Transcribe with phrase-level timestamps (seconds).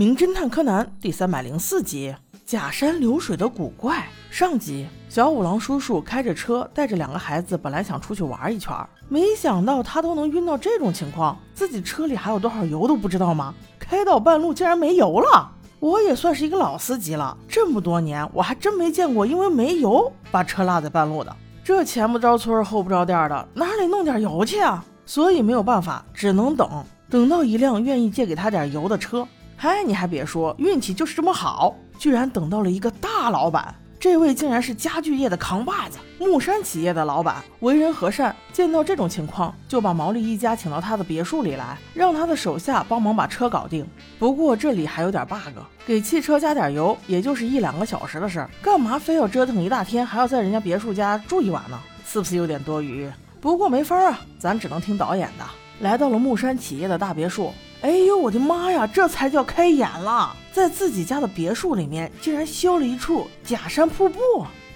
[0.00, 2.16] 名侦探柯南》第三百零四集：
[2.46, 4.08] 假山流水的古怪。
[4.30, 8.74] 上集，小五郎叔叔开着车带着两个孩子，本来想出去玩一圈，
[9.10, 13.54] 没想到他都能晕到这种情况，自己车里还有多少油都不知道吗？
[13.78, 15.52] 开到半路竟然没油了！
[15.80, 21.36] 我也算是一个老司机了，这么多年我还真没见过因为没油把车落在半路的。
[21.62, 24.82] 这前不着村后不着店的，哪里弄点油去啊？
[25.04, 26.66] 所以没有办法，只能等。
[27.10, 29.28] 等到一辆愿意借给他点油的车，
[29.62, 33.74] 嗨，你还别说，运气就是这么好，居然等到了一个大老板。
[33.98, 38.34] 这位竟然是家具业的扛把子，木山企业的老板，为人和善。
[38.54, 43.86] 见到这种情况，就把毛利一家请到他的别墅里来，让他的手下帮忙把车搞定。
[44.18, 51.78] 不过这里还有点 bug，给汽车加点油，也就是一两个小时的事儿，干嘛非要折腾一大天，还要在人家别墅家住一晚呢？
[52.06, 53.06] 是不是有点多余？
[53.42, 55.44] 不过没法啊，咱只能听导演的。
[55.80, 60.36] 来到了木山企业的大别墅，哎呦我的妈呀，这才叫开眼了！
[60.52, 64.18] 在自己家的别墅里面，竟然修了一处假山瀑布，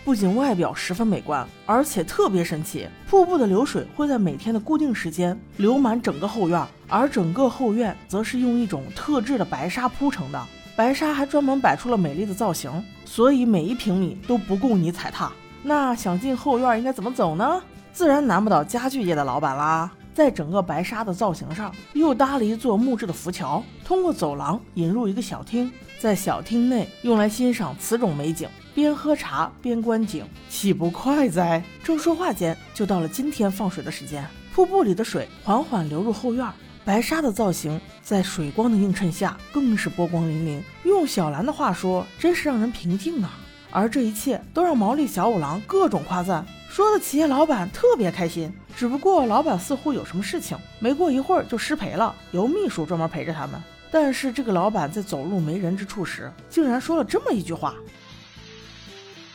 [0.06, 2.88] 不仅外表十分美观，而且特别神奇。
[3.06, 10.42] 瀑布的流水会在每天的固定时间流满整个后院，而整个后院则是用一种特制的白沙铺成的，
[10.74, 15.30] 白沙还专门摆出了美丽的造型，所以每一平米都不够你踩踏。
[15.62, 17.62] 那想进后院应该怎么走呢？
[17.92, 19.90] 自然难不倒家具业的老板啦。
[20.14, 31.62] 在整个白沙的造型上，又搭了一座木质的浮桥，通过走廊引入一个小厅，在小厅内用来欣赏此种美景，边喝茶边观景，岂不快哉？
[31.82, 34.24] 正说话间，就到了今天放水的时间。
[34.54, 36.48] 瀑布里的水缓缓流入后院，
[36.84, 40.62] 白沙的造型在水光的映衬下更是波光粼粼。
[40.84, 43.32] 用小兰的话说，真是让人平静啊。
[43.72, 48.52] 而这一切都让毛利小五郎各种夸赞，说的企业老板特别开心。
[48.76, 53.62] 只不过老板似乎有什么事情，没过一会儿就失陪了，由秘书专门陪着他们。
[53.92, 57.76] 但是这个老板在走路没人之处时，竟然说了这么一句话：“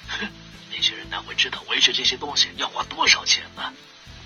[0.10, 0.28] 哼，
[0.70, 3.64] 那些人哪会知道维持这些东西要花多少钱呢？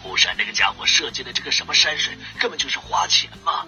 [0.03, 3.63] 木山那个家伙设计的这个什么山水，根本就是花钱嘛！”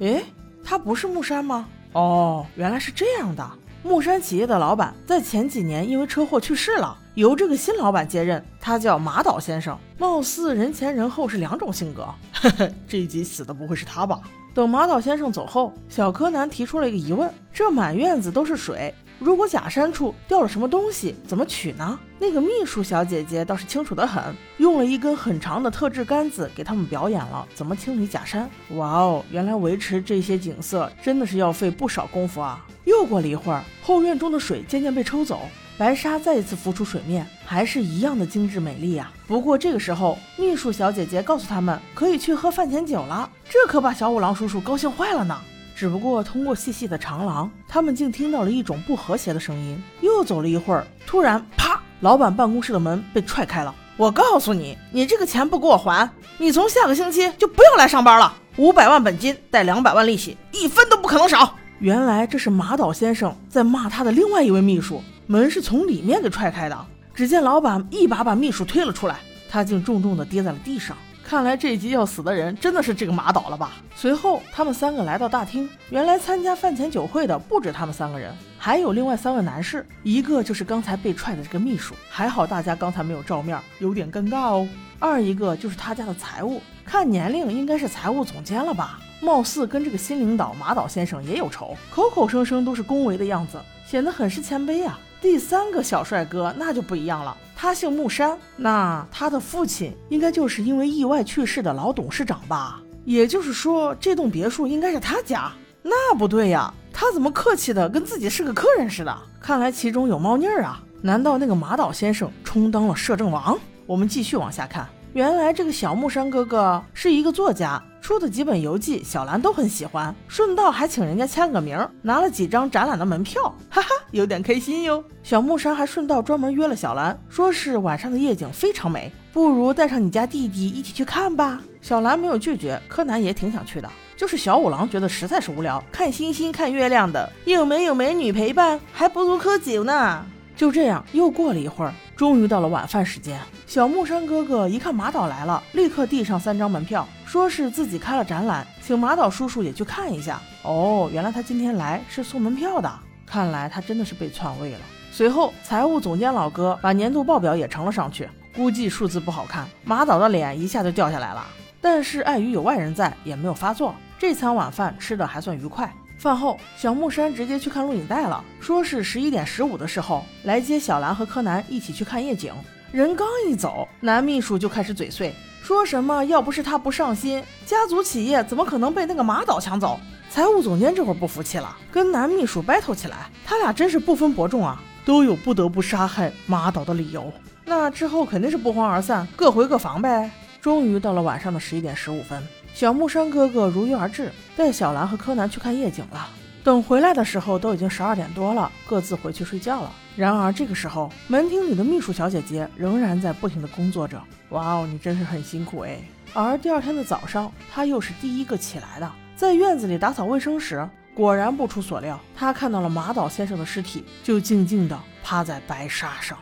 [0.00, 0.22] 诶，
[0.62, 1.66] 他不是木山吗？
[1.94, 3.50] 哦，原来是这样的。
[3.82, 6.98] 木山企业的老板在前几年因为车祸去世了。
[7.14, 12.06] 由这个新老板接任，他叫马岛先生，貌似人前人后是两种性格。
[12.32, 14.18] 呵呵，这一集死的不会是他吧？
[14.54, 21.98] 等马岛先生走后，小柯南提出了一个疑问：这满院子都是水，如果假山处掉了什么东西，怎么取呢？
[22.18, 28.48] 那个秘书小姐姐倒是清楚的很，用了一根很长的特制杆子给他们表演了怎么清理假山。
[28.70, 32.64] 哇哦，原来维持这些景色真的是要费不少功夫啊！
[32.84, 35.42] 又过了一会儿，后院中的水渐渐被抽走。
[35.82, 39.10] 白沙再一次浮出水面，还是一样的精致美丽呀。
[39.26, 45.36] 不过这个时候，秘书小姐姐告诉他们可以去喝饭前酒了，这可把小五郎叔叔高兴坏了呢。
[45.74, 49.82] 只不过通过细细的长廊，他们竟听到了一种不和谐的声音。
[50.00, 53.74] 又走了一会儿，突然啪，老板办公室的门被踹开了。
[53.96, 58.32] 我告诉你，你这个钱不给我还，你从下个星期就不用来上班了。
[58.56, 61.56] 五百万本金带两百万利息，一分都不可能少。
[61.80, 65.02] 原来这是马岛先生在骂他的另外一位秘书。
[65.32, 66.78] 门是从里面给踹开的，
[67.14, 70.94] 只见老板一把把秘书推了出来，他竟重重的跌在了地上。
[71.24, 73.78] 看来这集要死的人真的是这个马岛了吧？
[73.96, 84.68] 随后他们三个来到大厅，原来参加饭前酒会的不止他们三个人，还有另外三位男士，一个就是刚才被踹的这个秘书，还好大家刚才没有照面，有点尴尬哦。
[84.98, 89.00] 二一个就是他家的财务，看年龄应该是财务总监了吧？
[89.22, 95.00] 貌似跟这个新领导马岛先生也有仇，口口声声都是恭维的样子，显得很是谦卑啊。
[95.22, 102.82] 第三个小帅哥那就不一样了，他姓木山，那他的父亲应该就是因为意外去世的老董事长吧？
[103.04, 105.52] 也就是说，这栋别墅应该是他家？
[105.80, 109.16] 那不对呀，他怎么客气的跟自己是个客人似的？
[109.40, 110.82] 看来其中有猫腻儿啊！
[111.00, 113.56] 难道那个马岛先生充当了摄政王？
[113.86, 117.80] 我们继续往下看，原来这个小木山哥哥是一个作家。
[118.02, 123.40] 出的几本游记，小兰都很喜欢，顺道还请人家签了个名，拿了几张展览的门票，
[123.70, 125.02] 哈哈，有点开心哟。
[125.22, 131.62] 小木山还顺道专门约了小兰，说是晚上的夜景非常美，不如带上你家弟弟一起去看吧。
[131.80, 140.26] 小兰没有拒绝，柯南也挺想去的，就是小五郎觉得实在是无聊，看星星看月亮的，又没有美女陪伴，还不如喝酒呢。
[140.56, 141.94] 就这样，又过了一会儿。
[142.22, 150.40] 终于到了晚饭时间，小木山哥哥一看马岛来了，立刻递上三张门票，说是自己开了展览，请马岛叔叔也去看一下。
[150.62, 152.88] 哦，原来他今天来是送门票的，
[153.26, 154.78] 看来他真的是被篡位了。
[155.10, 161.44] 随后，财务总监老哥把年度报表也呈了上去，估计数字不好看，马岛的脸一下就掉下来了。
[161.80, 163.92] 但是碍于有外人在，也没有发作。
[164.16, 165.92] 这餐晚饭吃的还算愉快。
[166.22, 172.54] 饭后，小木山直接去看录影带了，说是十一点十五的时候来接小兰和柯南一起去看夜景。
[172.92, 175.34] 人刚一走，男秘书就开始嘴碎，
[175.64, 179.98] 说什么要不是他不上心，家族企业怎么可能被那个马岛抢走？
[180.30, 187.32] 财务总监这会儿不服气了，跟男秘书 battle 起来，他俩真是不分伯仲啊，都有不得不杀害马岛的理由。
[187.64, 190.30] 那之后肯定是不欢而散，各回各房呗。
[190.60, 192.40] 终于到了晚上的十一点十五分。
[192.74, 196.28] 小木山哥哥如约而至，带小兰和柯南去看夜景了。
[196.64, 199.92] 等回来的时候，都已经十二点多了，各自回去睡觉了。
[200.16, 204.22] 然而这个时候，门厅里的秘书小姐姐仍然在不停的工作着。
[204.50, 205.98] 哇哦，你真是很辛苦哎！
[206.32, 216.38] 而第二天的早上，她又是第一个起来的，在院子里打扫卫生时，果然不出所料，她看到了马岛先生的尸体，就静静地趴在白沙上。